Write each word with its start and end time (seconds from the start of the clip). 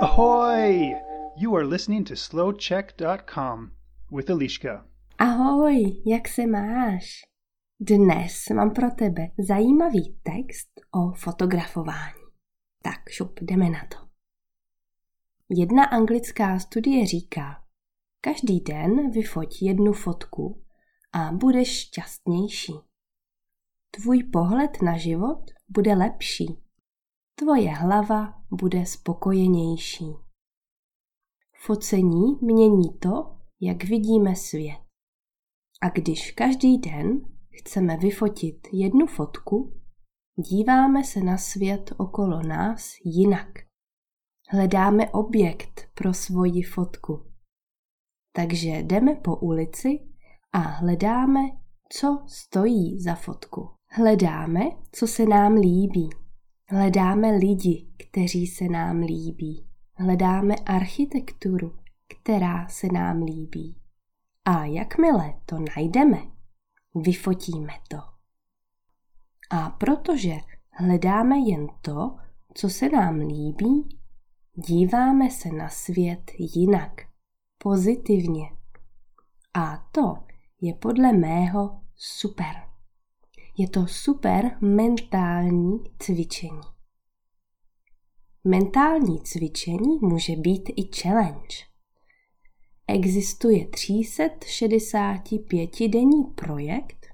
Ahoy! 0.00 0.94
You 1.36 1.56
are 1.56 1.66
listening 1.66 2.04
to 2.04 2.16
slowcheck.com 2.16 3.70
with 4.12 4.30
Eliška. 4.30 4.86
Ahoj, 5.18 6.02
jak 6.06 6.28
se 6.28 6.46
máš? 6.46 7.22
Dnes 7.80 8.48
mám 8.54 8.70
pro 8.70 8.90
tebe 8.90 9.22
zajímavý 9.38 10.18
text 10.22 10.68
o 10.94 11.12
fotografování. 11.12 12.22
Tak 12.82 13.08
šup, 13.10 13.40
jdeme 13.40 13.70
na 13.70 13.86
to. 13.90 13.96
Jedna 15.48 15.84
anglická 15.84 16.58
studie 16.58 17.06
říká, 17.06 17.64
každý 18.20 18.60
den 18.60 19.10
vyfoť 19.10 19.62
jednu 19.62 19.92
fotku 19.92 20.64
a 21.12 21.32
budeš 21.32 21.68
šťastnější. 21.68 22.72
Tvůj 23.90 24.22
pohled 24.22 24.82
na 24.82 24.96
život 24.96 25.44
bude 25.68 25.94
lepší. 25.94 26.69
Tvoje 27.40 27.70
hlava 27.70 28.42
bude 28.50 28.86
spokojenější. 28.86 30.14
Focení 31.66 32.38
mění 32.42 32.98
to, 32.98 33.38
jak 33.60 33.84
vidíme 33.84 34.36
svět. 34.36 34.80
A 35.82 35.88
když 35.88 36.32
každý 36.32 36.78
den 36.78 37.20
chceme 37.50 37.96
vyfotit 37.96 38.68
jednu 38.72 39.06
fotku, 39.06 39.80
díváme 40.36 41.04
se 41.04 41.20
na 41.20 41.38
svět 41.38 41.92
okolo 41.98 42.42
nás 42.42 42.92
jinak. 43.04 43.48
Hledáme 44.48 45.10
objekt 45.10 45.88
pro 45.94 46.14
svoji 46.14 46.62
fotku. 46.62 47.32
Takže 48.32 48.68
jdeme 48.68 49.14
po 49.14 49.36
ulici 49.36 49.88
a 50.52 50.58
hledáme, 50.58 51.40
co 51.92 52.24
stojí 52.26 53.02
za 53.02 53.14
fotku. 53.14 53.68
Hledáme, 53.90 54.60
co 54.92 55.06
se 55.06 55.26
nám 55.26 55.52
líbí. 55.52 56.19
Hledáme 56.72 57.30
lidi, 57.30 57.86
kteří 57.96 58.46
se 58.46 58.64
nám 58.64 59.00
líbí. 59.00 59.66
Hledáme 59.94 60.54
architekturu, 60.54 61.76
která 62.08 62.68
se 62.68 62.86
nám 62.92 63.22
líbí. 63.22 63.80
A 64.44 64.64
jakmile 64.64 65.34
to 65.46 65.56
najdeme, 65.76 66.18
vyfotíme 66.94 67.72
to. 67.88 67.96
A 69.50 69.70
protože 69.70 70.34
hledáme 70.70 71.38
jen 71.38 71.66
to, 71.80 72.16
co 72.54 72.70
se 72.70 72.88
nám 72.88 73.18
líbí, 73.18 73.98
díváme 74.54 75.30
se 75.30 75.48
na 75.48 75.68
svět 75.68 76.30
jinak, 76.38 76.92
pozitivně. 77.58 78.50
A 79.54 79.88
to 79.92 80.14
je 80.60 80.74
podle 80.74 81.12
mého 81.12 81.80
super. 81.96 82.69
Je 83.60 83.68
to 83.68 83.86
super 83.86 84.56
mentální 84.60 85.78
cvičení. 85.98 86.60
Mentální 88.44 89.22
cvičení 89.22 89.98
může 90.02 90.36
být 90.36 90.70
i 90.76 90.90
challenge. 91.02 91.56
Existuje 92.86 93.64
365-denní 93.64 96.24
projekt, 96.24 97.06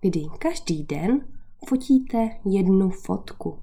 kdy 0.00 0.20
každý 0.38 0.84
den 0.84 1.28
fotíte 1.68 2.30
jednu 2.50 2.90
fotku 2.90 3.62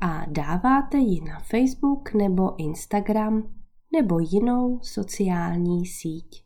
a 0.00 0.26
dáváte 0.26 0.98
ji 0.98 1.20
na 1.20 1.40
Facebook 1.40 2.14
nebo 2.14 2.60
Instagram 2.60 3.54
nebo 3.92 4.18
jinou 4.18 4.80
sociální 4.82 5.86
síť. 5.86 6.44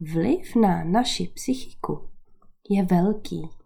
Vliv 0.00 0.56
na 0.56 0.84
naši 0.84 1.26
psychiku 1.34 2.08
je 2.70 2.84
velký. 2.84 3.57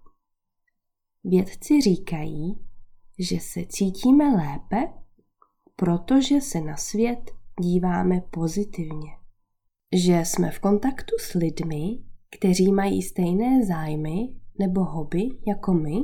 Vědci 1.25 1.81
říkají, 1.81 2.59
že 3.19 3.41
se 3.41 3.61
cítíme 3.69 4.25
lépe, 4.25 4.93
protože 5.77 6.41
se 6.41 6.61
na 6.61 6.77
svět 6.77 7.31
díváme 7.61 8.21
pozitivně. 8.31 9.11
Že 9.95 10.19
jsme 10.25 10.51
v 10.51 10.59
kontaktu 10.59 11.17
s 11.21 11.33
lidmi, 11.35 11.99
kteří 12.31 12.73
mají 12.73 13.03
stejné 13.03 13.67
zájmy 13.67 14.35
nebo 14.59 14.85
hobby 14.85 15.29
jako 15.47 15.73
my, 15.75 15.97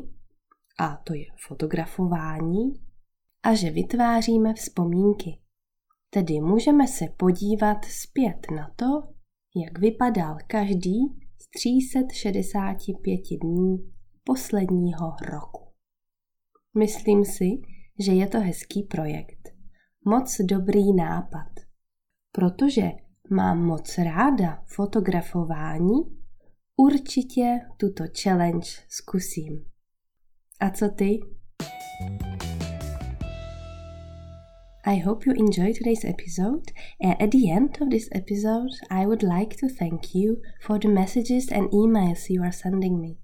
a 0.81 0.97
to 1.05 1.15
je 1.15 1.27
fotografování, 1.49 2.73
a 3.43 3.55
že 3.55 3.71
vytváříme 3.71 4.55
vzpomínky. 4.55 5.39
Tedy 6.11 6.41
můžeme 6.41 6.89
se 6.89 7.05
podívat 7.17 7.85
zpět 7.85 8.47
na 8.57 8.71
to, 8.77 8.87
jak 9.67 9.79
vypadal 9.79 10.37
každý 10.47 10.99
z 11.39 11.51
365 11.51 13.21
dní 13.43 13.98
posledního 14.29 15.17
roku. 15.33 15.63
Myslím 16.79 17.25
si, 17.25 17.45
že 17.99 18.13
je 18.13 18.27
to 18.27 18.41
hezký 18.41 18.83
projekt. 18.83 19.49
Moc 20.05 20.41
dobrý 20.41 20.95
nápad. 20.95 21.49
Protože 22.33 22.83
mám 23.31 23.65
moc 23.65 23.99
ráda 23.99 24.63
fotografování, 24.67 25.97
určitě 26.77 27.61
tuto 27.77 28.05
challenge 28.23 28.69
zkusím. 28.89 29.65
A 30.61 30.71
co 30.71 30.89
ty? 30.89 31.19
I 34.85 35.01
hope 35.01 35.25
you 35.27 35.47
enjoyed 35.47 35.79
today's 35.79 36.05
episode. 36.05 36.73
And 37.03 37.23
at 37.23 37.31
the 37.31 37.53
end 37.57 37.79
of 37.81 37.89
this 37.89 38.09
episode, 38.15 38.73
I 38.91 39.07
would 39.07 39.23
like 39.23 39.57
to 39.57 39.67
thank 39.79 40.15
you 40.15 40.37
for 40.63 40.79
the 40.79 40.89
messages 40.89 41.45
and 41.53 41.73
emails 41.73 42.31
you 42.31 42.43
are 42.43 42.53
sending 42.53 43.01
me. 43.01 43.15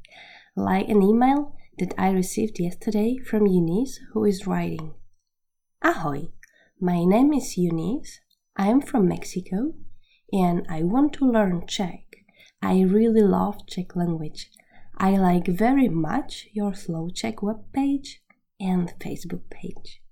Like 0.56 0.88
an 0.88 1.02
email 1.02 1.56
that 1.80 1.94
I 1.98 2.10
received 2.10 2.60
yesterday 2.60 3.18
from 3.18 3.48
Eunice, 3.48 3.98
who 4.12 4.24
is 4.24 4.46
writing 4.46 4.94
Ahoy, 5.82 6.28
my 6.80 7.04
name 7.04 7.32
is 7.32 7.58
Eunice. 7.58 8.20
I 8.56 8.68
am 8.68 8.80
from 8.80 9.08
Mexico 9.08 9.74
and 10.32 10.64
I 10.68 10.84
want 10.84 11.12
to 11.14 11.24
learn 11.28 11.66
Czech. 11.66 12.04
I 12.62 12.82
really 12.82 13.22
love 13.22 13.66
Czech 13.66 13.96
language. 13.96 14.48
I 14.96 15.16
like 15.16 15.48
very 15.48 15.88
much 15.88 16.46
your 16.52 16.72
Slow 16.72 17.10
Czech 17.10 17.38
webpage 17.38 18.18
and 18.60 18.94
Facebook 19.00 19.50
page. 19.50 20.02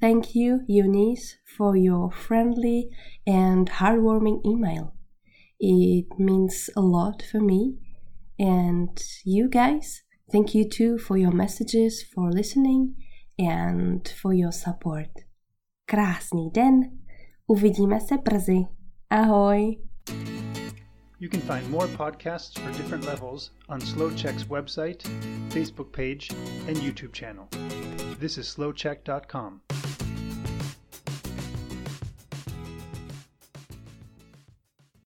Thank 0.00 0.34
you, 0.34 0.62
Eunice, 0.66 1.36
for 1.58 1.76
your 1.76 2.10
friendly 2.10 2.88
and 3.26 3.68
heartwarming 3.68 4.46
email. 4.46 4.94
It 5.60 6.18
means 6.18 6.70
a 6.74 6.80
lot 6.80 7.22
for 7.30 7.40
me 7.40 7.83
and 8.38 8.90
you 9.24 9.48
guys. 9.48 10.02
Thank 10.32 10.54
you 10.54 10.68
too 10.68 10.98
for 10.98 11.16
your 11.16 11.32
messages, 11.32 12.02
for 12.14 12.30
listening 12.30 12.94
and 13.38 14.08
for 14.08 14.32
your 14.32 14.52
support. 14.52 15.10
Krásný 15.86 16.50
den, 16.52 16.98
uvidíme 17.46 18.00
se 18.00 18.18
brzy. 18.18 18.66
Ahoj! 19.10 19.76
You 21.20 21.28
can 21.30 21.40
find 21.40 21.70
more 21.70 21.86
podcasts 21.86 22.58
for 22.58 22.70
different 22.72 23.06
levels 23.06 23.50
on 23.68 23.80
SlowCheck's 23.80 24.44
website, 24.44 25.02
Facebook 25.50 25.92
page, 25.92 26.30
and 26.68 26.76
YouTube 26.76 27.12
channel. 27.12 27.48
This 28.18 28.36
is 28.36 28.46
slowcheck.com. 28.46 29.60